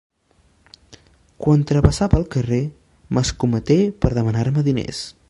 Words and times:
Quan 1.45 1.65
travessava 1.71 2.19
el 2.21 2.25
carrer 2.37 2.61
m'escometé 3.19 3.79
per 4.07 4.15
demanar-me 4.21 4.69
diners. 4.71 5.05